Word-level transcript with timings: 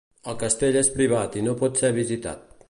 El 0.31 0.37
castell 0.43 0.77
és 0.81 0.89
privat 0.95 1.39
i 1.43 1.45
no 1.49 1.55
pot 1.61 1.83
ser 1.83 1.93
visitat. 2.01 2.45